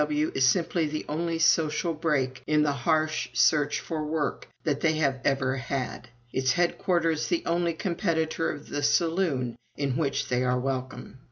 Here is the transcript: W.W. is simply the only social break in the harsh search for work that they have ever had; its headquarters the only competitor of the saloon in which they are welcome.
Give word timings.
W.W. 0.01 0.31
is 0.35 0.47
simply 0.47 0.87
the 0.87 1.05
only 1.07 1.37
social 1.37 1.93
break 1.93 2.41
in 2.47 2.63
the 2.63 2.71
harsh 2.71 3.29
search 3.33 3.79
for 3.79 4.03
work 4.03 4.47
that 4.63 4.79
they 4.81 4.93
have 4.93 5.19
ever 5.23 5.57
had; 5.57 6.09
its 6.33 6.53
headquarters 6.53 7.27
the 7.27 7.43
only 7.45 7.73
competitor 7.73 8.49
of 8.49 8.69
the 8.69 8.81
saloon 8.81 9.55
in 9.75 9.95
which 9.95 10.27
they 10.27 10.43
are 10.43 10.59
welcome. 10.59 11.19